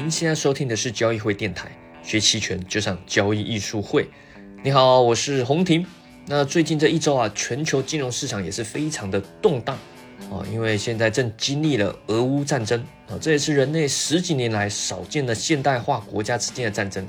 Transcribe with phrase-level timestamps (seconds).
[0.00, 1.68] 您现在收听的是交易会电台，
[2.04, 4.08] 学期权就上交易艺术会。
[4.62, 5.84] 你好，我是洪婷。
[6.26, 9.76] 那最近这一周啊，全球金融市场也是非常的动荡
[10.30, 17.04] 啊，因为现在正经历了俄乌战争啊，这也是人类十几年来少见的现代化国家之间的战争。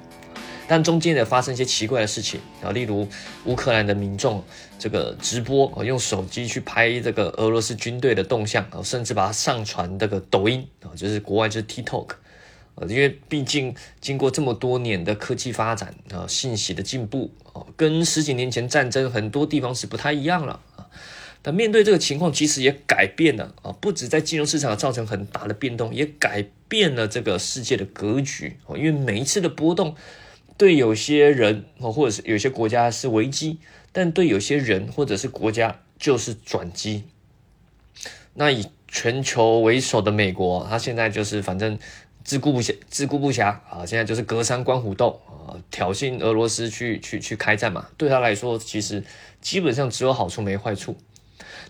[0.68, 3.08] 但中间也发生一些奇怪的事情啊，例如
[3.46, 4.44] 乌克兰的民众
[4.80, 12.08] 这个直播啊，用手机去拍这个俄罗斯军队的动向啊，甚至把它上传这个抖音啊，就是国外就是 TikTok
[12.88, 20.88] 因为毕竟经过这么多年的科技发展啊，信息的进步啊，跟十几年前战争很多地方是不太一样了啊。
[21.42, 29.96] 但面对这个情况，其实也改变了啊，不止在金融市场造成很大的变动，也改变了这个世界的格局哦，因为每一次的波动。
[30.58, 33.60] 对有些人或者是有些国家是危机，
[33.94, 37.06] 但对有些人或者是国家就是转机。
[38.34, 41.80] 那以全球为首的美国，它现在就是反正
[42.24, 43.86] 自顾不暇，自顾不暇啊！
[43.86, 47.88] 现在就是隔山观虎斗啊，挑衅俄罗斯去去去开战嘛。
[47.98, 49.04] 对他来说，其实
[49.42, 50.96] 基本上只有好处没坏处。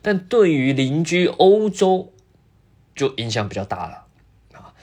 [0.01, 2.11] 但对于邻居欧洲，
[2.95, 4.05] 就影响比较大了
[4.53, 4.73] 啊，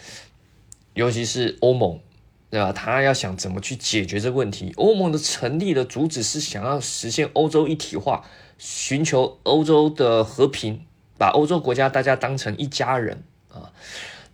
[0.94, 2.00] 尤其是欧盟。
[2.48, 2.72] 对吧？
[2.72, 4.72] 他要想怎么去解决这个问题？
[4.76, 8.24] 欧盟的成立的主旨是想要实现欧洲一体化，
[8.56, 10.80] 寻求欧洲的和平，
[11.19, 13.72] 把欧洲国家大家当成一家人啊。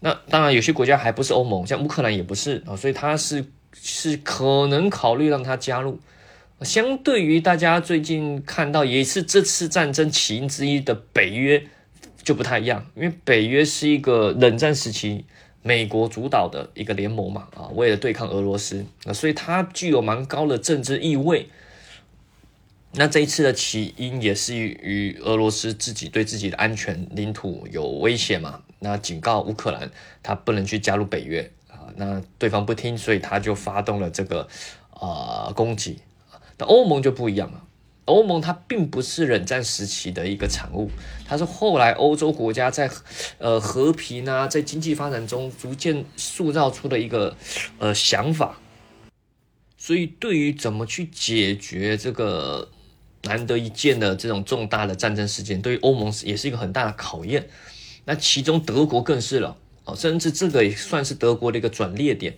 [0.05, 5.99] 那当然，有些国家还不是欧盟，像乌克兰也不是啊，所以他是是可能考虑让他加入。
[6.61, 11.65] 相对于大家最近看到，也是这次战争起因之一的北约
[12.23, 15.25] 就不太一样，因为北约是一个冷战时期。
[15.65, 21.47] 美国主导的一个联盟嘛，啊，为了对抗俄罗斯，啊，所以它具有蛮高的政治意味。
[22.95, 29.91] 那这一次的起因也是与俄罗斯自己对自己的安全领土有威胁嘛，那警告乌克兰
[30.23, 34.47] 他不能去加入北约啊，那对方不听，所以他就发动了这个
[34.91, 36.01] 啊攻击。
[36.59, 37.65] 那欧盟就不一样了。
[38.05, 40.91] 欧盟它并不是冷战时期的一个产物，
[41.25, 42.91] 它是后来欧洲国家在
[43.39, 47.37] 呃和平啊，在经济发展中逐渐塑造出的一个
[47.79, 48.59] 呃想法。
[49.79, 52.69] 所以，对于怎么去解决这个
[53.23, 57.49] 难得一见的这种重大的战争事件，对于欧盟也是一个很大的考验。
[58.05, 62.37] 那其中德国更是了哦，甚至这个也算是德国的一个转捩点。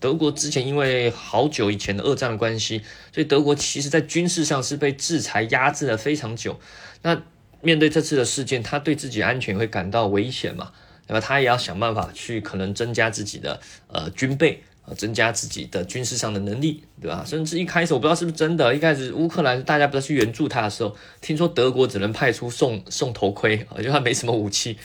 [0.00, 2.82] 德国之前因为好久以前的二战的关系，
[3.14, 6.58] 所以德国其实在军事上是被制裁压制了非常久。
[7.02, 7.22] 那
[7.60, 10.72] 面对这次的事件，他对自己安全会感到危险嘛？
[11.06, 17.24] 那么他也要想办法去可能增加自己的呃军备啊，增加自己的军事上的能力，对吧？
[17.24, 24.76] 甚至一开始我不知道是不是真的，一开始乌克兰大家不是去援助他的时候，听说德国只能派出送送头盔，啊，就他没什么武器。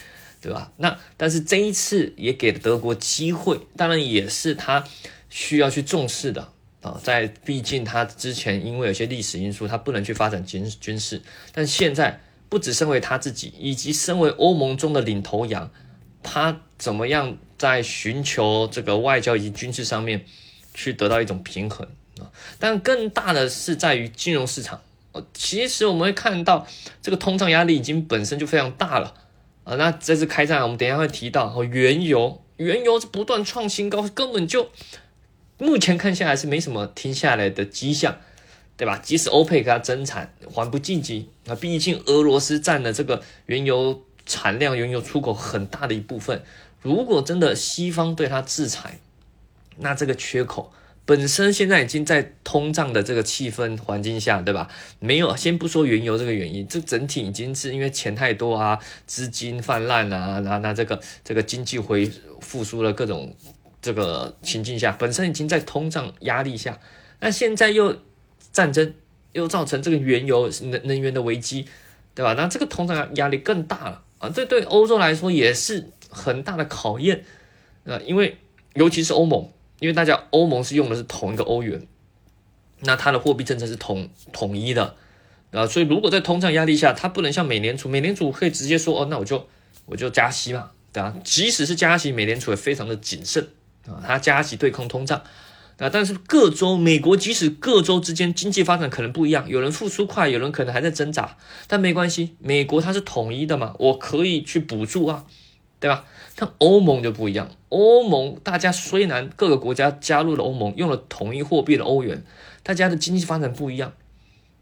[0.41, 0.71] 对吧？
[0.77, 4.83] 那但是这一次也给了德国机会，当然也是他
[5.29, 6.99] 需要去重视的啊。
[7.03, 11.21] 在毕竟他之前因为有些历史因素，他不能去发展军军事，
[11.53, 12.19] 但现在
[12.49, 15.69] 不止身为他自己，以及身为欧盟中的领头羊，
[16.23, 20.25] 他怎么样在寻求这个外交以及军事上面
[20.73, 21.87] 去得到一种平衡
[22.19, 22.25] 啊？
[22.57, 24.81] 但更大的是在于金融市场，
[25.11, 26.65] 呃其实我们会看到
[27.03, 29.13] 这个通胀压力已经本身就非常大了。
[29.77, 34.69] 那这次开战，我们等一下会提到哦，原油，原油是不断创新高，根本就
[35.57, 38.17] 目前看下来是没什么停下来的迹象，
[38.75, 38.97] 对吧？
[38.97, 46.43] 即使欧佩克它增产，还不积极，那毕竟俄罗斯占了这个原油产量、原油出口很大的一部分，
[46.81, 48.99] 如果真的西方对它制裁，
[49.77, 50.73] 那这个缺口。
[51.03, 54.69] 本身现在已经在通胀的这个气氛环境下，对吧？
[54.99, 63.35] 没有，先不说原油这个原因，这整体已经是因为钱太多啊，资金泛滥啊，那那这个这个经济回复苏了各种
[63.81, 66.79] 这个情境下，本身已经在通胀压力下，
[67.19, 67.97] 那现在又
[68.53, 68.93] 战争，
[69.33, 71.65] 又造成这个原油能能源的危机，
[72.13, 72.33] 对吧？
[72.33, 74.29] 那这个通胀压力更大了啊！
[74.29, 77.25] 这对欧洲来说也是很大的考验
[77.85, 78.37] 啊，因为
[78.75, 79.49] 尤其是欧盟。
[79.81, 81.87] 因为大家欧盟是用的是同一个欧元，
[82.81, 84.95] 那它的货币政策是统统一的，
[85.49, 89.47] 啊，所以如果在通胀压力下，它不能像美联储，美联储可以直接说，哦，那我就
[89.87, 91.15] 我就加息嘛，对吧？
[91.23, 93.49] 即使是加息，美联储也非常的谨慎
[93.87, 95.17] 啊，它加息对抗通胀，
[95.79, 101.35] 啊，但是各州，美国即使各州之间经济发展可能不一样，有人复苏快，有人可能还在挣扎，
[101.65, 105.25] 但没关系，美国它是统一的嘛，我可以去补助啊。
[105.81, 106.05] 对吧？
[106.41, 107.51] 但欧盟就不一样。
[107.69, 112.23] 欧盟大家虽然各个国家加入了欧盟，用了统一货币的欧元，
[112.63, 113.93] 大家的经济发展不一样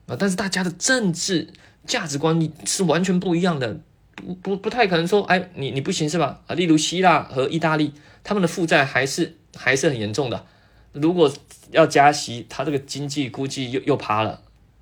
[0.06, 1.48] 啊，但是大家的政治
[1.86, 3.80] 价值观是完全不一样的。
[4.14, 6.42] 不不不太可能说，哎，你你不行是吧？
[6.48, 7.94] 啊，例如希腊和意大利，
[8.26, 10.46] 他们的负债还是还是很严重的。
[10.92, 11.32] 如果
[11.72, 14.42] 要加息，它这个经济估计又又趴了，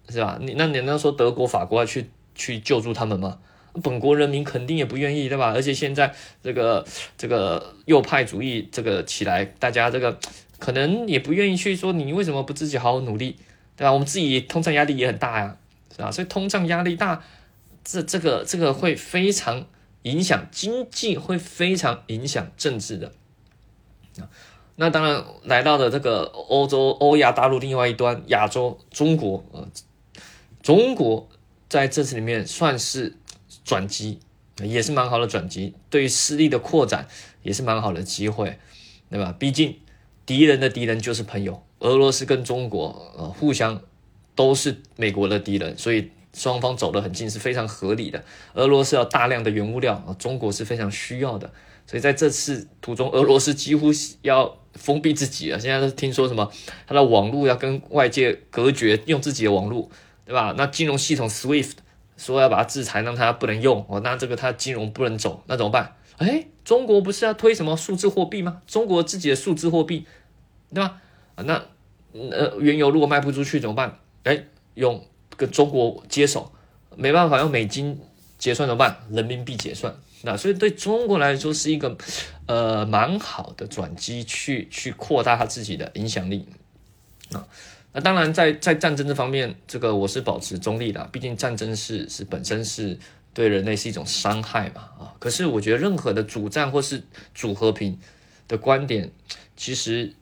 [0.10, 0.40] 是吧？
[0.42, 3.38] 你那你那说德国、法国要去去救助他们吗？
[3.82, 5.52] 本国人民肯定也不愿意，对吧？
[5.54, 6.86] 而且现在这个
[7.18, 10.18] 这个右派主义这个起来，大家这个
[10.58, 13.36] 可能也不愿意去说你为什么不自己好好努力，
[13.76, 13.94] 对吧？
[13.94, 15.58] 我们自己通胀压力也很大呀，
[15.96, 16.12] 是吧？
[16.12, 17.24] 所以通胀压力大，
[17.84, 19.68] 这这个这个会非常
[20.04, 23.12] 影响经济，会非常影响政治的。
[24.78, 29.68] 那当然来到了这个欧洲欧亚大陆另外一端，亚洲中国，呃，
[30.64, 31.30] 中国
[31.70, 33.16] 在这次里面算是。
[33.68, 34.18] 转机
[34.64, 37.06] 也是蛮好的转机，对于势力的扩展
[37.44, 38.58] 也是蛮好的机会，
[39.10, 39.36] 对吧？
[39.38, 39.76] 毕竟
[40.26, 43.82] 敌人的敌人就是朋友，俄罗斯跟中国呃互相
[44.36, 48.24] 都是美国的敌人，所以双方走得很近是非常合理的。
[48.54, 51.52] 俄罗斯要大量的原物料，中国是非常需要的，
[51.86, 53.92] 所以在这次途中，俄罗斯几乎
[54.22, 55.60] 要封闭自己了。
[55.60, 56.50] 现在是听说什么，
[56.88, 59.92] 它的网络要跟外界隔绝，用自己的网络，
[60.26, 60.56] 对吧？
[60.58, 61.74] 那金融系统 SWIFT。
[62.18, 65.96] 说要把它制裁，让它不能用哦，那这个它金融不能走，那怎么办？
[66.18, 68.62] 哎，中国不是要推什么数字货币吗？
[68.66, 70.06] 中国自己的数字货币，
[70.74, 71.00] 对吧？
[71.36, 71.64] 那
[72.14, 74.00] 呃，原油如果卖不出去怎么办？
[74.24, 74.44] 哎，
[74.74, 75.06] 用
[75.36, 76.52] 跟中国接手，
[76.96, 78.00] 没办法用美金
[78.40, 78.98] 结算怎么办？
[79.12, 81.96] 人民币结算，那所以对中国来说是一个
[82.48, 86.48] 呃蛮好的转机，去去扩大它自己的影响力
[87.32, 87.46] 啊。
[87.98, 91.04] 那当然，在在战争这方面，这个我是保持中立的。
[91.12, 92.96] 毕竟战争是是本身是
[93.34, 95.16] 对人类是一种伤害嘛，啊。
[95.18, 97.02] 可是我觉得任何的主战或是
[97.34, 98.00] 主和平
[98.48, 99.10] 的观点，
[99.56, 100.14] 其实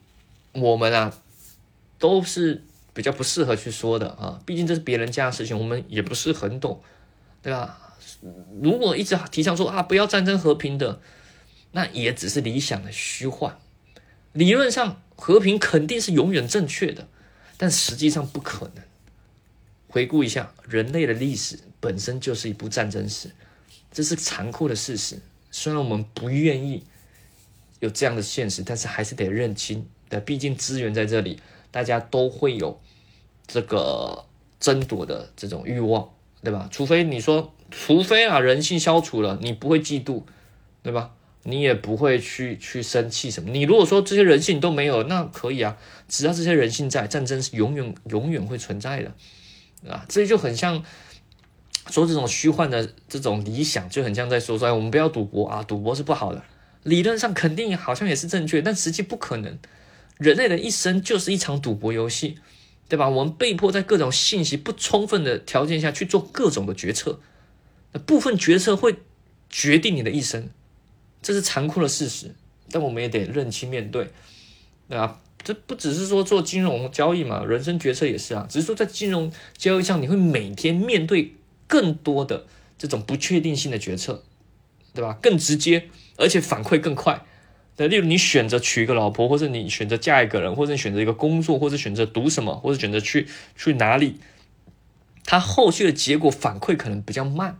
[0.52, 1.12] 我们啊
[1.98, 2.62] 都是
[2.94, 4.40] 比较不适合去说的啊。
[4.46, 6.80] 毕竟这是别人家的事情，我们也不是很懂，
[7.42, 7.78] 对吧？
[8.62, 10.98] 如果一直提倡说啊不要战争和平的，
[11.72, 13.58] 那也只是理想的虚幻。
[14.32, 17.06] 理论上和平肯定是永远正确的。
[17.56, 18.84] 但实际上不可能。
[19.88, 23.30] 回顾一下，人类的历史本身就是一部战争史，
[23.90, 25.18] 这是残酷的事实。
[25.50, 26.84] 虽然我们不愿意
[27.80, 29.86] 有这样的现实，但是还是得认清。
[30.08, 31.40] 的，毕竟资源在这里，
[31.72, 32.80] 大家都会有
[33.46, 34.24] 这个
[34.60, 36.08] 争夺的这种欲望，
[36.44, 36.68] 对吧？
[36.70, 40.22] 除非你说，除非啊，人性消除了，你不会嫉妒，
[40.84, 41.15] 对吧？
[41.48, 43.50] 你也不会去去生气什么。
[43.50, 45.76] 你如果说这些人性都没有，那可以啊。
[46.08, 49.12] 只要这些人性在，战争是永远永远会存在的，
[49.88, 50.84] 啊，这就很像
[51.88, 56.42] 说这种虚幻的这种理想，就很像在说说我们不要赌博啊，赌博是不好的。
[56.82, 59.58] 理论上肯定好像也是正确，但实际不可能。
[60.18, 62.38] 人类的一生就是一场赌博游戏，
[62.88, 63.08] 对吧？
[63.08, 67.20] 我们被迫在各种信息不充分的条件下去做各种的决策，
[67.92, 68.96] 那部分决策会
[69.48, 70.48] 决定你的一生。
[71.26, 72.32] 这是残酷的事实，
[72.70, 74.08] 但我们也得认清面对，
[74.88, 75.20] 对吧？
[75.42, 78.46] 这不只是说做金融交易嘛，人生决策也是啊。
[78.48, 81.34] 只是说在金融交易上，你会每天面对
[81.66, 82.46] 更多的
[82.78, 84.22] 这种不确定性的决策，
[84.94, 85.18] 对吧？
[85.20, 87.20] 更直接，而且反馈更快。
[87.74, 93.26] 对例如你选择娶一个老婆，或者你选择嫁一个人，或者你选择一个工作，或者选择读什么，或者选择去
[93.56, 94.20] 去哪里，
[95.24, 97.58] 它后续的结果反馈可能比较慢。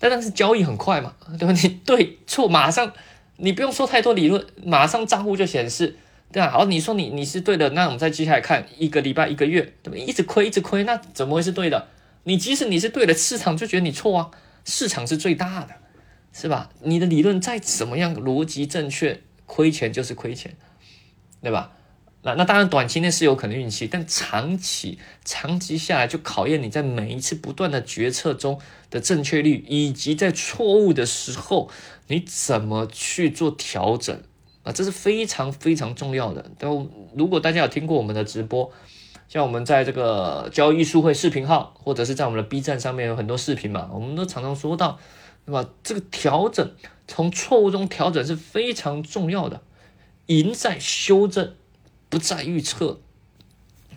[0.00, 1.52] 但但是交易很快嘛，对吧？
[1.52, 2.92] 你对错马上，
[3.36, 5.94] 你不用说太多理论，马上账户就显示，
[6.32, 6.50] 对吧？
[6.50, 9.96] 好，你说你你是对的，那我们再接下来看一个礼拜、一个月，对吧？
[9.98, 11.88] 一直亏，一直亏，那怎么会是对的？
[12.24, 14.30] 你即使你是对的，市场就觉得你错啊，
[14.64, 15.74] 市场是最大的，
[16.32, 16.70] 是吧？
[16.82, 20.56] 你的理论再怎么样逻辑正确，亏钱就是亏钱，
[21.42, 21.72] 对吧？
[22.22, 28.60] 那那当然，短期内是有可能运气，但长期长期下来就考验你在每一次不断的决策中
[28.90, 31.70] 的正确率，以及在错误的时候
[32.08, 34.22] 你怎么去做调整
[34.64, 36.44] 啊，这是非常非常重要的。
[36.58, 38.70] 都如果大家有听过我们的直播，
[39.26, 44.98] 像我们在这个交易术会视频号，或者是在我们的 B 站上面有很多视频嘛，我们都常常说到，
[45.46, 45.66] 对吧？
[45.82, 46.70] 这个调整
[47.08, 49.62] 从错误中调整是非常重要的，
[50.26, 51.54] 赢在修正。
[52.10, 53.00] 不再预测，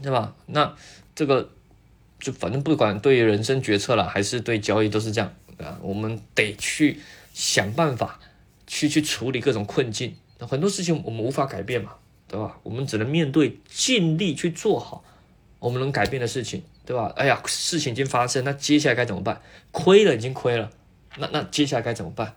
[0.02, 0.34] 对吧？
[0.46, 0.74] 那
[1.14, 1.50] 这个
[2.20, 5.78] 就反正不管对于人生决策了，还是对交易都是这样啊。
[5.82, 7.02] 我们得去
[7.34, 8.20] 想办法
[8.66, 10.16] 去去处理各种困境。
[10.40, 11.96] 那很多事情我们无法改变嘛，
[12.28, 12.58] 对吧？
[12.64, 15.04] 我们只能面对，尽力去做好
[15.60, 17.12] 我们能改变的事情，对吧？
[17.16, 19.42] 哎呀，事情已经发生，那接下来该怎么办？
[19.72, 20.70] 亏了已经亏了，
[21.18, 22.36] 那那接下来该怎么办？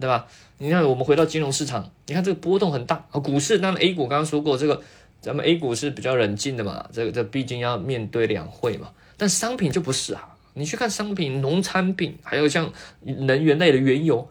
[0.00, 0.26] 对吧？
[0.58, 3.20] 你看，我们回到金融市场，你看这个波动很大啊。
[3.20, 4.80] 股市，当然 A 股刚刚说过，这个
[5.20, 6.86] 咱们 A 股是比较冷静的嘛。
[6.92, 8.90] 这个这毕竟要面对两会嘛。
[9.16, 10.36] 但商品就不是啊。
[10.54, 14.28] 你去看商品，农产品，还有像能源类的原油，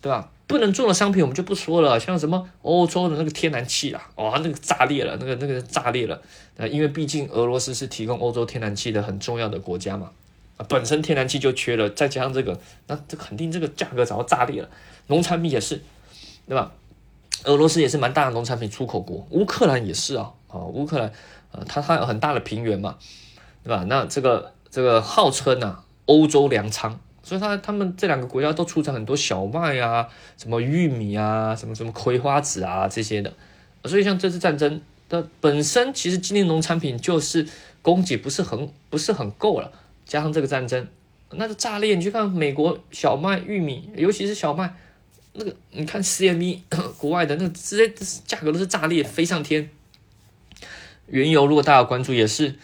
[0.00, 0.30] 对吧？
[0.48, 6.20] 不能做的商品我们就不说了，像什么欧洲的那个天然气啊，哇，那个炸裂了，那个那个炸裂了
[6.58, 6.66] 啊！
[6.66, 10.10] 因为毕竟俄罗斯是提供欧洲天然气的很重要的国家嘛，
[10.56, 14.68] 啊本身天然气就缺了，再加上这个，那这肯定这个价格早要炸裂了。
[15.06, 15.82] 农产品也是，
[16.46, 16.72] 对吧？
[17.44, 21.12] 俄罗斯也是蛮大的农产品出口国，乌克兰也是啊，啊，乌克兰，
[21.50, 22.96] 呃，它它有很大的平原嘛，
[23.64, 23.84] 对吧？
[23.88, 26.98] 那这个这个号称呢，欧洲粮仓。
[27.24, 33.32] 所以，他他们这两个国家都出产很多小麦啊，什么玉米啊，什么什么葵花籽啊这些的。
[33.84, 37.46] 所以，像这次战争的本身，其实今年农产品就是
[37.80, 39.70] 供给不是很不是很够了，
[40.04, 40.86] 加上这个战争，
[41.30, 41.94] 那就炸裂。
[41.94, 44.74] 你去看美国小麦、玉米，尤其是小麦，
[45.34, 46.60] 那个你看 CME
[46.98, 47.94] 国外的那个直接
[48.26, 49.70] 价格都是炸裂飞上天。
[51.06, 52.54] 原油如果大家关注也是。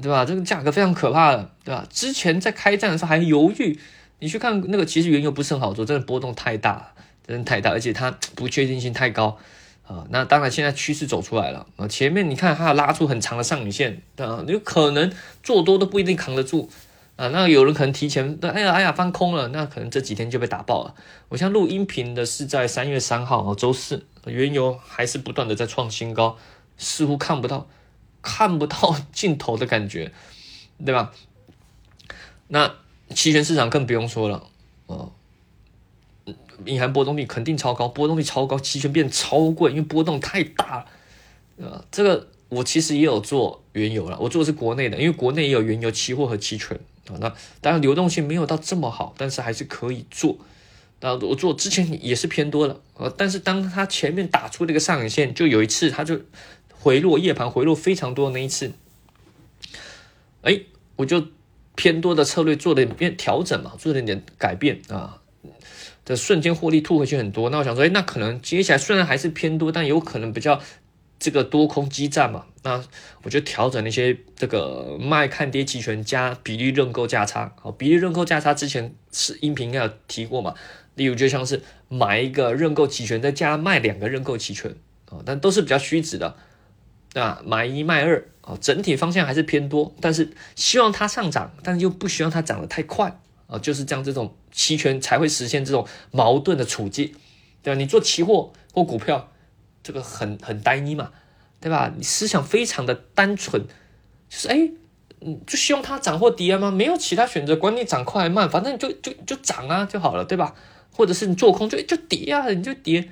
[0.00, 0.24] 对吧？
[0.24, 1.86] 这个价格非常可怕的，对吧？
[1.90, 3.78] 之前在开战的时候还犹豫，
[4.20, 6.94] 你去看那个，其实原油不是很好做，真的波动太大，
[7.26, 9.36] 真的太大，而且它不确定性太高
[9.86, 10.06] 啊。
[10.10, 11.88] 那当然，现在趋势走出来了啊。
[11.88, 15.12] 前面你看它拉出很长的上影线啊，有可能
[15.42, 16.70] 做多都不一定扛得住
[17.16, 17.28] 啊。
[17.28, 20.94] 那有人可能提前，哎呀哎呀翻空了，那可能这几天就被打爆了。
[21.28, 26.36] 我像录音频的是在三月三号啊，周四，原油还是不断的在创新高，
[26.76, 27.68] 似乎看不到。
[28.24, 30.12] 看不到 尽头的感觉，
[30.86, 31.10] 对吧？
[32.46, 32.72] 那
[33.12, 34.44] 期权市场更不用说了，
[34.86, 35.10] 哦，
[36.66, 40.86] 隐含波动率肯定超高，波动率超高，期权变超贵，因为波动太大了。
[41.56, 46.78] 呃，这个我其实也有做原油了，我做的是国内的，因为国内也有原油期货和期权
[47.08, 47.16] 啊。
[47.20, 50.36] 那当然流动性没有到这么好，但是还是可以做。
[51.00, 56.20] 那我做之前也是偏多的，呃，但是当它前面打出这个上影线，就有一次它就。
[56.84, 58.72] 回落夜盘回落非常多那一次，
[60.40, 60.62] 哎，
[60.96, 61.28] 我就
[61.76, 65.21] 偏多的策略做了点调整嘛，做了点改变啊，
[66.04, 67.50] 这瞬间获利吐回去很多。
[67.50, 70.60] 那我想说，哎，那可能接下来虽然还是偏多，但有可能比较
[71.18, 72.46] 这个多空激战嘛。
[72.64, 72.82] 那
[73.22, 77.52] 我就调整那些这个卖看跌期权加比例认购价差。
[77.60, 80.54] 好，比例认购价差之前是音频应该有提过嘛？
[80.94, 84.74] 例如就像是买一个认购期权再加卖两个认购期权
[85.10, 86.36] 啊，但都是比较虚值的。
[87.14, 93.20] 啊，买一卖二啊，整体方向还是偏多，但是希望它上涨，但是又不希望它涨得太快
[93.52, 97.14] 啊，就是这样，这种期权才会实现这种矛盾的处境，
[97.62, 97.78] 对吧？
[97.78, 99.30] 你做期货或股票，
[99.82, 101.12] 这个很很单一嘛，
[101.60, 101.92] 对吧？
[101.94, 103.66] 你思想非常的单纯，
[104.30, 104.70] 就是哎，
[105.20, 106.70] 嗯，就希望它涨或跌吗？
[106.70, 110.54] 没有其他选择，管你涨快慢，反正就就就涨啊就好了，对吧？
[110.94, 113.10] 或者是你做空就就跌啊，你就跌，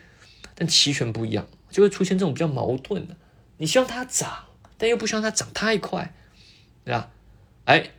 [0.54, 3.14] 但期权不一样，就会出现这种比较矛盾的。
[3.58, 4.46] 你希望它涨，
[4.78, 6.14] 但又不希望它涨太快，
[6.84, 7.10] 对吧？
[7.66, 7.90] 哎，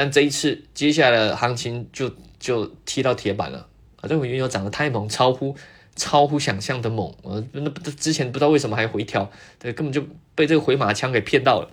[0.00, 4.08] 但这一次接下来的行情就就踢到铁板了啊！
[4.08, 5.54] 这个原油涨得太猛，超乎
[5.94, 7.44] 超乎想象的猛啊！
[7.52, 10.02] 那之前不知道为什么还回调，对，根本就
[10.34, 11.68] 被这个回马枪给骗到了，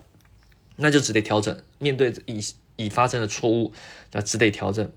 [0.76, 2.38] 那就只得调整，面对已
[2.76, 3.72] 已发生的错误，
[4.12, 4.92] 那只得调整。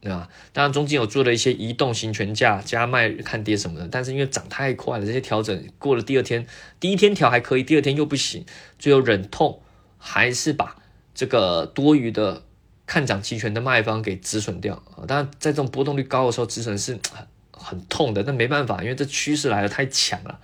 [0.00, 0.30] 对吧？
[0.54, 6.46] 当然中间有做了一些移动型权价加卖看跌什么的，但是因为涨太快了，这些调整过了第二天，
[6.80, 8.46] 第一天调还可以，第二天又不行，
[8.78, 9.60] 最后忍痛
[9.98, 10.76] 还是把
[11.14, 12.42] 这个多余的
[12.92, 15.08] 看涨期权的卖方给止损掉啊。
[15.08, 20.38] 当然在这种波动率高的时候，止损是很很痛的，但没办法，因为这趋势来的太强了，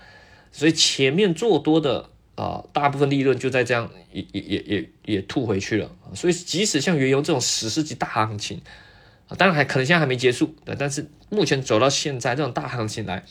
[0.51, 5.91] 所以前面做多的啊，大部分利润就在这样也也也也也吐回去了。
[6.15, 8.63] 所以即使像原油这种史诗级大行情。
[9.37, 13.23] 当然还可能现在还没结束，对，但是目前走到现在这种大行情来，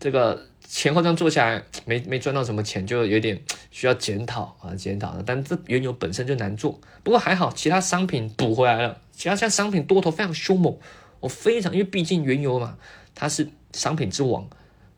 [0.00, 3.40] 这个前后这样做下来，没没赚到什么钱，就有点
[3.70, 5.22] 需要检讨啊，检讨的。
[5.24, 10.76] 但这原油本身就难做，不过还好，其他商品补回来了，其他像商品多头非常凶猛，
[11.20, 12.76] 我非常，因为毕竟原油嘛，
[13.14, 14.48] 它是商品之王，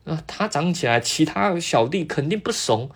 [0.05, 2.91] 那它涨起来，其他小弟肯定不怂，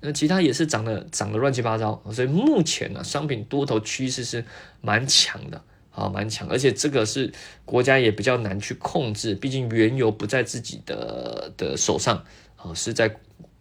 [0.00, 4.44] 那其他也是涨的涨得乱七八糟，所以目前呢，商品多头趋势是
[4.80, 5.62] 蛮强的。
[5.94, 7.32] 啊，蛮强，而且这个是
[7.64, 12.24] 国家也比较难去控制，毕竟原油不在自己的的手上，
[12.56, 13.14] 啊，是在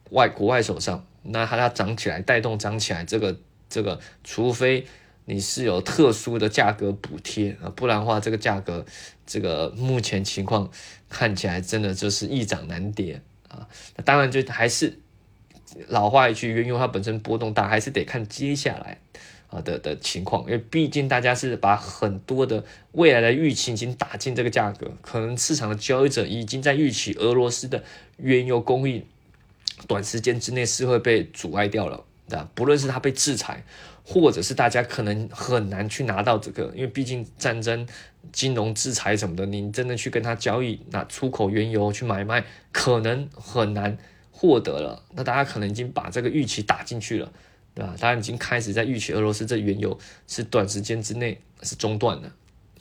[0.10, 1.06] 外国外手上。
[1.26, 3.38] 那它要涨起来，带动涨起来，这个
[3.70, 4.86] 这个，除非
[5.26, 8.86] 你是有特殊的价格补贴啊，不然的话，这个价格，
[9.26, 10.70] 这个目前情况
[11.08, 13.68] 看起来真的就是易涨难跌啊。
[13.96, 15.00] 那当然就还是
[15.88, 19.00] 老话一句，原油它本身波动大，还是得看接下来。
[19.54, 27.84] 啊的的情况，因为毕竟大家是把很多的未来的预期已经打进这个价格，可能市场的交易者已经在预期俄罗斯的
[28.18, 29.06] 原油供应
[29.88, 32.50] 短时间之内是会被阻碍掉了，对吧？
[32.56, 33.64] 不论是它被制裁，
[34.04, 37.88] 或者是大家可能很难去拿到这个，因为毕竟战争、
[38.32, 43.98] 金融制裁什么的，你真的去跟他交易，拿出口原油去买卖，可能很难
[44.32, 45.04] 获得了。
[45.14, 47.32] 那大家可能已经把这个预期打进去了，
[47.76, 47.96] 对吧？
[48.00, 52.28] 大家已经开始在预期俄罗斯这原油是短时间之内是中断的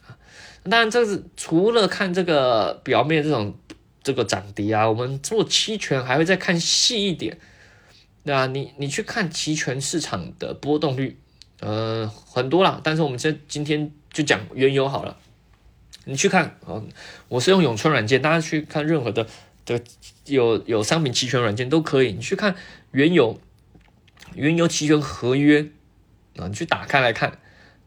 [0.06, 0.16] 啊。
[0.64, 3.56] 当然，这是除了看这个表面这种
[4.02, 7.38] 这个涨跌啊，我们做期权还会再看细一点。
[8.24, 11.18] 那你你去看期权市场的波动率，
[11.60, 12.80] 呃，很多啦。
[12.84, 15.16] 但是我们这今天就讲原油好了。
[16.04, 16.82] 你去看啊，
[17.28, 19.26] 我是用永春软件，大家去看任何的
[19.64, 19.80] 的
[20.26, 22.12] 有有商品期权软件都可以。
[22.12, 22.54] 你去看
[22.90, 23.40] 原油，
[24.34, 25.68] 原油期权合约
[26.36, 27.38] 啊，你去打开来看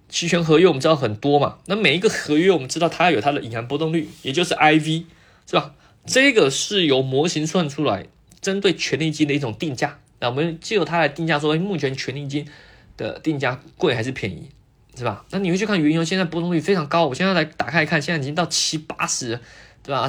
[0.07, 1.57] 期权合约，我们知道很多嘛。
[1.65, 5.05] 那每一个合约，我们知道它有它的隐含波动率，也就是 IV，
[5.47, 5.73] 是吧？
[6.05, 8.05] 这个是由模型算出来，
[8.39, 9.99] 针对权利金的一种定价。
[10.19, 12.47] 那我们借由它来定价，说目前权利金
[12.95, 14.49] 的定价贵还是便宜，
[14.95, 15.25] 是吧？
[15.31, 17.07] 那你会去看原油，现在波动率非常高。
[17.07, 19.39] 我现在来打开看，现在已经到七八十，
[19.81, 20.07] 对吧？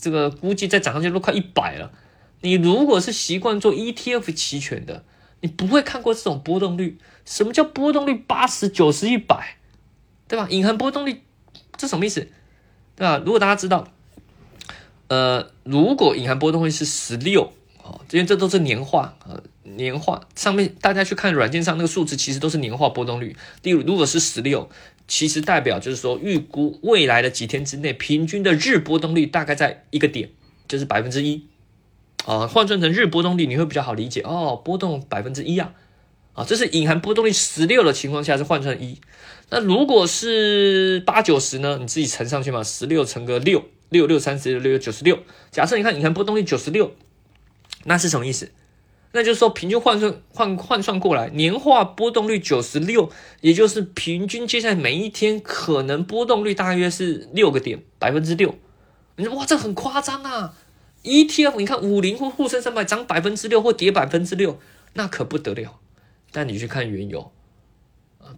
[0.00, 1.90] 这个估计再涨上去都快一百了。
[2.42, 5.02] 你如果是习惯做 ETF 期权的，
[5.40, 6.98] 你不会看过这种波动率。
[7.24, 9.56] 什么叫波动率八十九十一百，
[10.26, 10.46] 对吧？
[10.50, 11.22] 隐含波动率
[11.76, 12.28] 这什么意思？
[12.96, 13.18] 对吧？
[13.18, 13.88] 如果大家知道，
[15.08, 17.52] 呃，如果隐含波动率是十六。
[18.10, 23.34] 因为这都是年化，呃，年化上面大家去看软件上那个数字，其实都是年化波动率。
[23.62, 24.68] 例如，如果是十六，
[25.06, 30.28] 其实代表就是说预估未来的几天之内平均的日波动率大概在一个点，
[30.68, 31.46] 就是百分之一。
[32.28, 35.72] 啊，换算成日波动率你会比较好理解哦，波动百分之一啊，
[36.34, 39.00] 啊，这是隐含波动率十六的情况下是换算一。
[39.48, 41.78] 那如果是八九十呢？
[41.80, 45.18] 你自己乘上去嘛，十六乘个六，六六三十六六九十六。
[45.50, 46.92] 假设你看隐含波动率九十六。
[47.84, 48.50] 那是什么意思？
[49.12, 58.54] 那就是说，平均换算换换算过来，年化波动率九十六，也就是平均接下来每一天可能波动率大约是六个点，百分之六。
[59.16, 60.52] 你说哇，这很夸张啊
[61.02, 64.60] ！ETF 你看五零或沪深三百涨百分之六或跌百分之六，
[64.94, 65.78] 那可不得了。
[66.30, 67.32] 但你去看原油，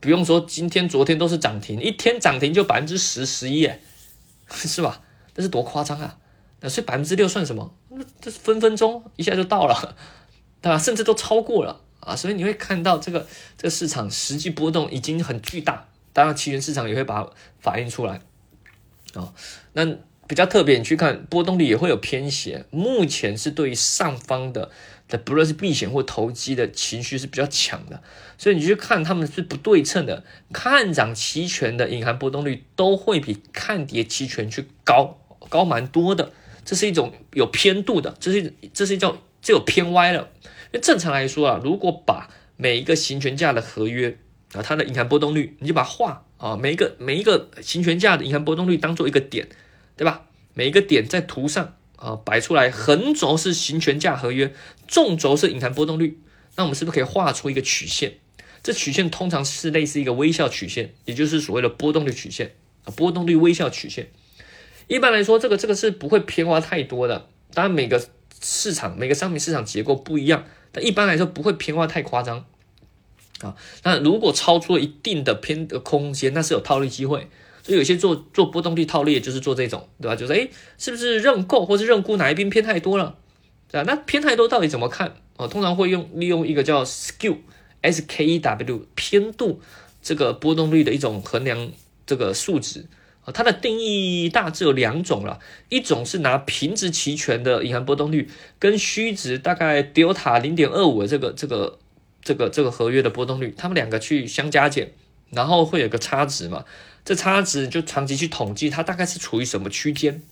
[0.01, 3.69] 不用说，今天昨天都是涨停，一天涨停就百分之十十一，
[4.51, 5.03] 是吧？
[5.35, 6.19] 这是多夸张啊！
[6.61, 7.75] 那所以百分之六算什么？
[7.89, 9.97] 那这分分钟一下就到了，
[10.61, 10.79] 对吧？
[10.79, 12.15] 甚至都超过了啊！
[12.15, 18.21] 所以你会看到这个这个市场实际波动已经很巨大，当然期权市场也会把反映出来
[19.15, 19.33] 啊。
[19.73, 19.85] 那
[20.31, 24.71] 比较特别，你去看波动率也会有偏斜，目前是对于上方的
[25.09, 28.01] 的不论是避险或投机的情绪是比较强的，
[28.39, 36.31] 所以你去看他们是不对称的，看涨期权的隐含波动率都会比看跌期权去高高蛮多的。
[36.65, 40.31] 这是一种有偏度的，这是这是一种这有偏歪了。
[40.45, 44.17] 因为正常来说啊，如果把每一个行权价的合约
[44.53, 49.49] 啊，它的隐含波动率，你就把画啊，每一个每一个行权价的隐含波动率当做一个点，
[50.01, 50.23] 对吧？
[50.55, 54.55] 每一个点在图上啊摆出来，横轴是行权价合约，
[54.89, 56.19] 纵轴是隐含波动率。
[56.57, 58.15] 那我们是不是可以画出一个曲线？
[58.63, 64.09] 这曲线通常是类似一个微笑曲线，也就是所谓的波动率曲线啊，波动率微笑曲线。
[64.89, 67.29] 一般来说，这个这个是不会偏化太多的。
[67.53, 68.03] 当然，每个
[68.41, 72.47] 市场每个商品市场结构不一样，但一般来说不会偏化太夸张
[73.43, 73.55] 啊。
[73.83, 77.29] 那如果超出了一定的偏的空间，那是有套利机会。
[77.63, 80.17] 所以有些做做波动率套利，就是做这种，对吧？
[80.17, 83.17] 就是诶，是不是认购或是认沽哪一边偏太多了，
[83.71, 83.85] 对吧？
[83.87, 85.15] 那偏太多到底怎么看？
[85.37, 87.37] 哦，通常会用利用一个叫 skew
[87.81, 89.61] s k e w 偏度
[90.03, 91.73] 这个波动率的一种衡量
[92.07, 92.87] 这个数值。
[93.33, 101.79] 它的定义大致有两种了，一种是拿平值期权的隐含波动率跟虚值大概 delta 零点二五的这个这个
[102.23, 104.93] 这个这个合约的波动率，它们两个去相加减，
[105.31, 106.65] 然后会有个差值嘛，
[107.05, 110.23] 这差值就长期去统计它大概是处于什么区间，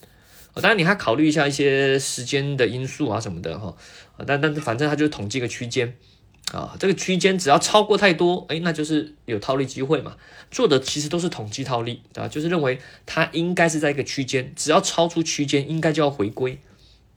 [0.55, 3.77] 当然你还考虑一下一些时间的因素啊什么的哈，
[4.27, 5.95] 但但是反正它就统计个区间。
[6.51, 10.17] 啊，这个区间只要超过太多，哎，那就是有套利机会嘛。
[10.51, 12.29] 做的其实都是统计套利，对吧？
[12.29, 16.59] 就是认为它应该是在一个区间，只要超出区间，应该就要回归。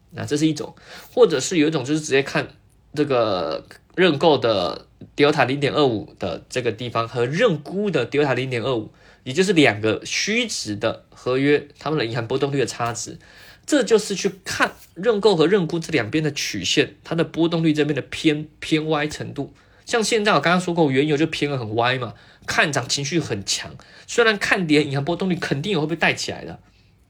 [0.10, 0.76] 那这是一种，
[1.14, 2.46] 或者是有一种就是直接看
[2.94, 8.92] 这个认购的 delta 零点二五的这个地方和认沽的 delta 零点二五，
[9.24, 13.20] 也就是两个虚值的合约，它们的隐含波动率的差值。
[13.66, 19.54] 这就是去看认购和认沽这两边的曲线，它的波动率这边的偏偏歪程度。
[19.86, 22.14] 像现在我刚刚说过，原油就偏的很歪嘛，
[22.46, 23.76] 看涨情绪很强。
[24.08, 26.60] 虽然看跌，银行波动率肯定也会被带起来的，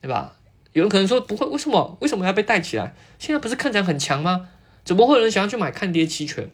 [0.01, 0.35] 对吧？
[0.73, 1.97] 有人可能说不会，为什么？
[2.01, 2.95] 为什么要被带起来？
[3.19, 4.49] 现在不是看涨很强吗？
[4.83, 6.49] 怎么会有人想要去买看跌期权？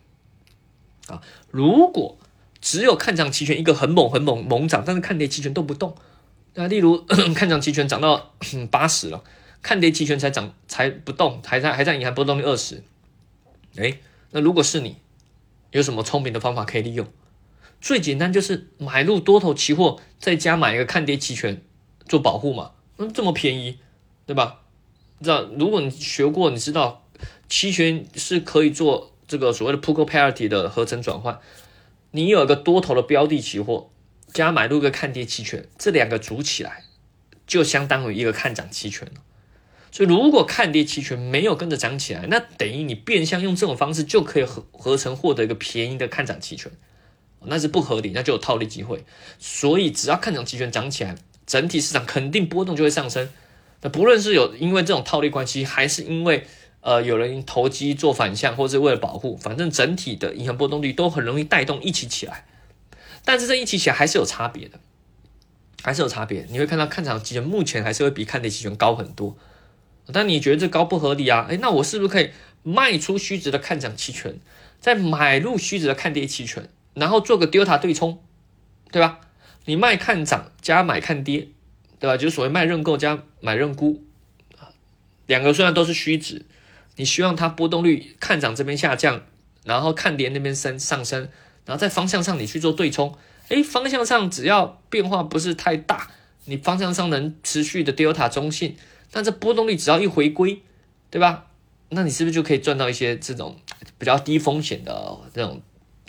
[1.08, 2.18] 啊，如果
[2.60, 5.96] 只有看涨期权一个很猛很猛猛涨，但是看跌期权都不动。
[6.56, 8.34] 那例如 看涨期权涨到
[8.72, 9.24] 八十了，
[9.62, 12.84] 看跌期权才涨才不动，还在还在银行波动率二十。
[13.78, 14.00] 哎，
[14.32, 14.98] 那如果是你，
[15.72, 17.08] 有什么聪明的方法可以利用？
[17.80, 21.62] 最简单就是买入多头期货，再加买一个看跌期权
[22.08, 22.72] 做保护嘛。
[22.98, 23.78] 嗯，这么便宜，
[24.26, 24.62] 对吧？
[25.22, 27.06] 知道，如果你学过，你知道
[27.48, 31.40] 期权是可以做这个所谓的 p u t parity 的合成转换。
[32.12, 33.90] 你有一个多头的标的期货，
[34.34, 36.84] 加买入一个看跌期权，这两个组起来
[37.46, 39.22] 就相当于一个看涨期权了。
[39.92, 46.72] 所以，如果看跌期权没有跟着涨起来，那等于你变相用这种方式就可以合合成获得一个便宜的看涨期权，
[47.46, 49.04] 那是不合理，那就有套利机会。
[49.40, 53.30] 所以，只要看涨期权涨起来，整体市场肯定波动就会上升。
[53.82, 56.46] 那不论是有因为这种套利关系，还是因为
[56.88, 62.46] 呃有人投机做反向，或者为了保护，反正整体的银行波动率都很容易带动一起起来。
[63.26, 64.80] 但是这一起起来还是有差别的，
[65.84, 66.48] 还是有差别。
[66.50, 69.36] 你会看到看涨期权目前还是会比看跌期权高很多。
[70.14, 71.46] 但你觉得这高不合理啊？
[71.50, 72.30] 哎，那我是不是可以
[72.64, 74.40] 卖出虚值的看涨期权，
[74.80, 78.24] 再买入虚值的看跌期权，然后做个 delta 对冲，
[78.94, 79.20] 对吧？
[79.66, 81.50] 你卖看涨加买看跌，
[82.00, 82.16] 对吧？
[82.16, 84.06] 就是所谓卖认购加买认沽
[85.26, 86.46] 两个虽然都是虚值，
[86.98, 89.24] 你希望它波动率看涨这边下降，
[89.64, 91.30] 然后看跌那边升上升，
[91.66, 93.16] 然后在方向上你去做对冲，
[93.48, 96.12] 哎，方向上只要变化不是太大，
[96.46, 98.76] 你方向上能持续的 delta 中性。
[99.14, 100.62] 那这波动率只要一回归，
[101.10, 101.46] 对吧？
[101.90, 103.56] 那你是不是就可以赚到一些这种
[103.98, 105.62] 比较低风险的这种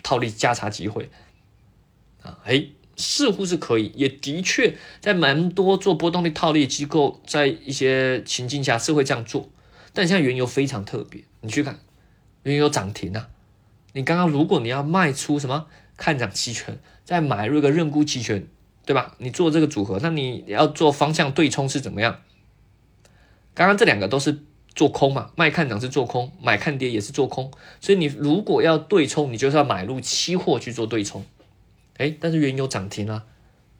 [0.03, 1.09] 套利价差机会
[2.21, 2.37] 啊？
[2.43, 2.65] 哎，
[2.97, 9.49] 似乎是可以，也的确在蛮多做波动率套利机构在一些情境下是会这样做。
[9.99, 11.77] 但现在原油非常特别，你去看
[12.43, 13.27] 原油涨停啊！
[13.91, 18.47] 你刚刚如果你要卖出什么看涨期权，再买入一个认沽期权，
[18.85, 19.15] 对吧？
[19.17, 22.21] 你做这个组合，那你要做方向对冲是怎么样？
[23.53, 24.39] 刚刚这两个都是
[24.73, 31.25] 做空嘛，卖看涨是做空，买看跌也是做空，所以你如果要对冲，你就是要买入期货去做对冲。
[31.97, 33.25] 哎，但是原油涨停了，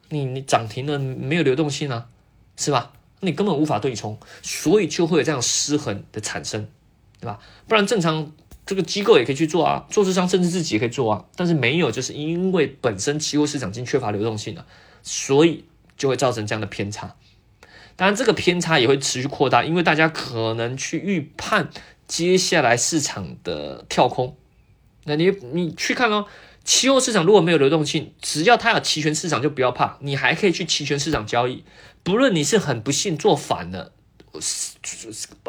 [0.09, 2.09] 你你涨停了没有流动性啊，
[2.57, 2.91] 是吧？
[3.21, 6.67] 你根本无法对冲，所以就会有这样失衡的产生，
[7.19, 7.39] 对吧？
[7.67, 8.31] 不然正常
[8.65, 14.65] 这个机构也可以去做啊，做市商甚至自己也可以做啊，但是没有，就是因为本身期货市场已经缺乏流动性了，
[15.03, 15.65] 所以
[15.97, 17.15] 就会造成这样的偏差。
[17.95, 21.69] 当然，这个偏差也会持续扩大，因为大家可能去预判
[22.07, 24.37] 接下来市场的跳空。
[25.03, 26.25] 那你你去看哦，
[26.63, 31.65] 期货市场如果没有流动性，只要它有期权市场，就不要怕，你还可以去期权市场交易。
[32.09, 33.91] 不论你是很不幸做反了，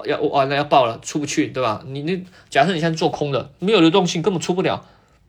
[0.04, 1.82] 要完了要爆了出不去，对吧？
[1.86, 4.86] 你那假设你现在做空的，没有流动性，根本出不了，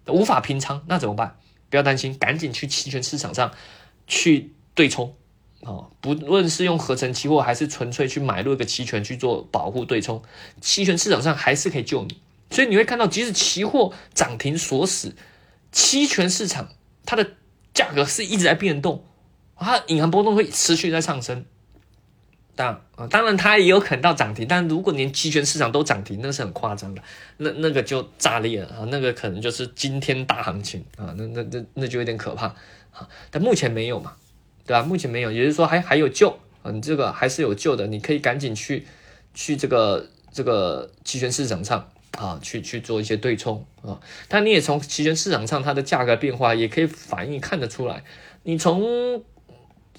[0.07, 1.37] 无法平仓，那怎么办？
[1.69, 3.53] 不要担心，赶紧去期权市场上
[4.07, 5.15] 去对冲。
[5.61, 10.21] 哦，不论是用合成期货，还是纯粹去买入一个期权去做保护对冲，
[10.59, 12.19] 期权市场上还是可以救你。
[12.49, 15.15] 所以你会看到，即使期货涨停锁死，
[15.71, 16.67] 期权市场
[17.05, 17.25] 它的
[17.73, 19.05] 价格是一直在变动，
[19.61, 21.45] 它隐含波动会持续在上升。
[22.55, 27.01] 当啊，当然它也有可能到涨停，但如果连期权市场都涨停，那是很夸张的，
[27.37, 32.47] 那那个就炸裂了啊，那个可能就是惊天大行情啊，那那那那就有点可怕
[32.91, 33.07] 啊。
[33.29, 34.13] 但目前没有嘛。
[34.63, 34.83] 对吧？
[34.83, 36.29] 目前没有，也就是说还还有救
[36.61, 38.85] 啊，你这个还是有救的，你可以赶紧去
[39.33, 43.99] 去这个这个期权市场上啊，去去做一些对冲啊。
[44.29, 48.03] 但你也从期权市场上它的价格变化也可以反映看得出来。
[48.43, 49.23] 你从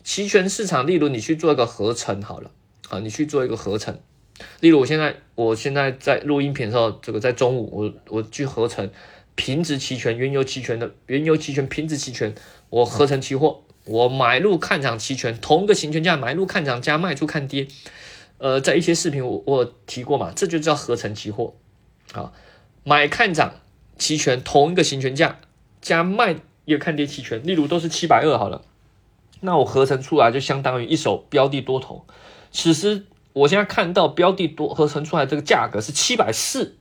[0.04, 2.50] 期权市场，例如你去做一个合成好了
[2.88, 3.98] 啊，你去做一个合成，
[4.60, 8.90] 例如我现在我现在在录音频的时候，这个在中午我我去合成
[9.34, 12.34] 平值期权、原油期权的原油期权、平值期权，
[12.70, 13.62] 我合成期货。
[13.84, 17.66] 我买入看涨期权，同一个行权价买入看涨加卖出看跌，
[18.38, 21.56] 呃，在一些视频我我提过嘛，这就叫合成期货
[22.12, 22.32] 啊。
[22.84, 23.54] 买看涨
[23.98, 25.40] 期权同一个行权价
[25.80, 28.62] 加卖一个看跌期权，例如都是七百二好了，
[29.42, 32.06] 那我合成出来就相当于一手标的多头。
[32.50, 36.76] 此时我现在看到标的多合成出来这个价格是七百四，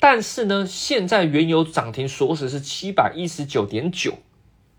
[0.00, 4.18] 但是呢，现在原油涨停锁死是七百一十九点九。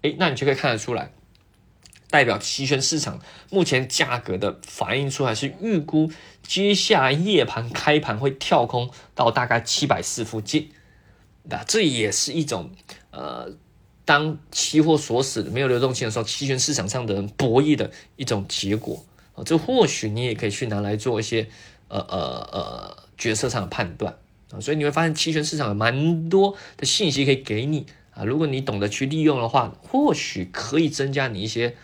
[0.01, 1.11] 哎，那你就可以看得出来，
[2.09, 6.11] 代表期权市场目前价格的反映出来是预估
[6.43, 10.71] 接下来夜盘开盘会跳空到大概七百四附近，
[11.43, 12.71] 那这也是一种
[13.11, 13.53] 呃，
[14.06, 19.44] 当期货锁死没有流动性的时候，期权市场上的人博弈的一种结果啊。
[19.44, 21.48] 这或许你也可以去拿来做一些
[21.88, 24.15] 呃呃呃决策上的判断
[24.52, 24.62] 啊。
[24.62, 27.88] 所以你会发现期权市场有蛮多的信息可以给你。
[28.12, 31.76] 啊，如果你懂得去利用的话，或许可以增加你一些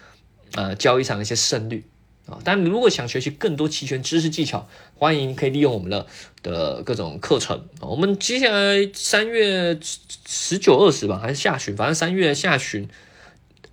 [0.54, 1.84] 呃交易上的一些胜率
[2.28, 2.40] 啊。
[2.44, 6.06] 但如果想学习更多期权知识技巧，欢迎可以利用我们的
[6.44, 7.66] 的各种课程。
[7.80, 9.80] 我们接下来三月
[10.28, 12.88] 十九、二十吧，还是下旬，反正三月下旬。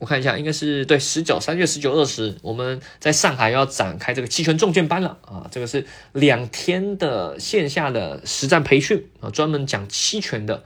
[0.01, 5.49] 我看一下，应该是对十九三月十九二十，我们在上海要展开这个期权重卷班了啊！
[5.51, 10.63] 这个是两天的线下的实战培训啊，专门讲期权的。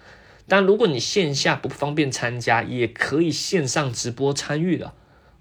[0.47, 4.92] 但如果你线下不方便参加，也可以线上直播参与的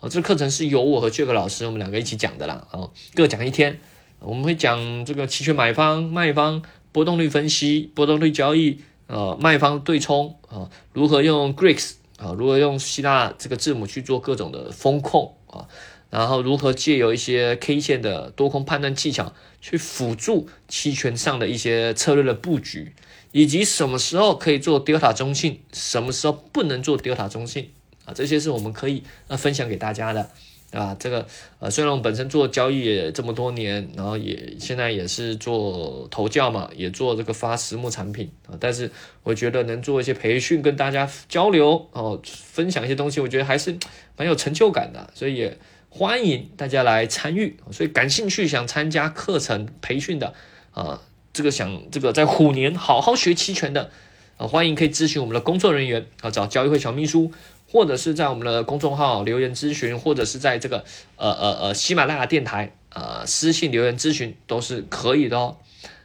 [0.02, 0.10] 哦。
[0.10, 3.80] 这课程是由我和这个老师我们两个一起讲的啦啊，各讲一天。
[4.20, 6.62] 我们会讲这个期权买方卖方
[6.92, 11.94] 波动率分析、波动率交易，呃，卖方对冲啊，如何用 Greeks。
[12.18, 15.66] 啊，如何用希腊这个字母去做各种的风控啊？
[16.12, 22.94] 然后如何借由一些 K 线的多空判断技巧去辅助期权上的一些策略的布局，
[23.32, 27.72] 以及什么时候可以做 delta 中性，什么时候不能做 delta 中性
[28.13, 30.30] 这些是我们可以呃分享给大家的。
[30.71, 31.28] 啊，这个
[31.60, 38.89] 呃，虽然我本身做交易也这么多年，然后也现在也是做投教嘛，也做这个发实木产品啊，但是
[39.24, 43.78] 我觉得能做一些培训，跟大家交流哦，分享一些东西，我觉得还是
[44.15, 45.58] 蛮有成就感的，所以也
[45.89, 47.58] 欢迎大家来参与。
[47.74, 50.34] 所以感兴趣想参加课程培训的
[50.71, 51.02] 啊，
[51.34, 53.91] 这个想这个在虎年好好学期权的
[54.38, 57.34] 啊，欢迎可以咨询我们的工作人员啊，找交易会小秘书。
[57.72, 60.84] 或者是在我们的公众号留言咨询，或者是在这个
[61.16, 65.56] 呃呃呃喜马拉雅电台呃私信留言咨询都是可以的哦。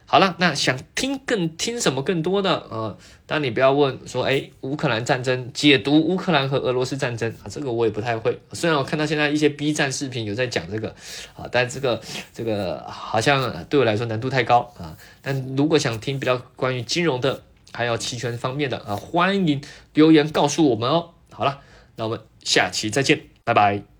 [0.09, 8.39] 好了，那想听更听什么更多的呃，当你不要问说，哎，乌克兰战争解读乌克兰和俄罗斯战争啊，这个我也不太会。
[8.53, 10.95] 虽然我看到现在一些 B 站视频有在讲这个
[11.35, 12.01] 啊，但这个
[12.33, 14.95] 这个好像对我来说难度太高啊。
[15.21, 19.61] 但如果想听比较关于金融的，还有期权方面的啊，欢迎
[19.93, 21.09] 留言告诉我们哦。
[21.37, 21.61] 好了，
[21.95, 23.96] 那我们下期再见，拜拜。